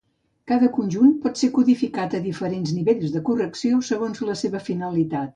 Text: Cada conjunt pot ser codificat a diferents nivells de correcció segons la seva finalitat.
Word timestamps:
Cada 0.51 0.67
conjunt 0.75 1.09
pot 1.25 1.41
ser 1.41 1.49
codificat 1.57 2.15
a 2.19 2.21
diferents 2.23 2.71
nivells 2.77 3.13
de 3.17 3.21
correcció 3.27 3.83
segons 3.91 4.23
la 4.31 4.37
seva 4.41 4.63
finalitat. 4.71 5.29